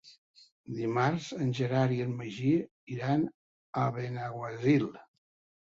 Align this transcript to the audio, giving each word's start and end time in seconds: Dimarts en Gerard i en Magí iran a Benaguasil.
Dimarts 0.77 1.27
en 1.45 1.51
Gerard 1.59 1.93
i 1.97 2.01
en 2.07 2.15
Magí 2.23 2.55
iran 2.97 3.29
a 3.83 3.85
Benaguasil. 3.99 4.91